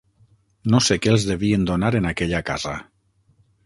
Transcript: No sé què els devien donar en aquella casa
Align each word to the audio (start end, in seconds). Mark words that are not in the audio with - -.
No 0.75 0.79
sé 0.85 0.97
què 1.03 1.13
els 1.13 1.27
devien 1.33 1.69
donar 1.71 1.93
en 2.03 2.11
aquella 2.15 2.43
casa 2.53 2.79